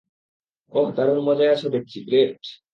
[0.73, 2.41] ওহ, দারুণ মজায় আছো দেখছি, গ্রেট!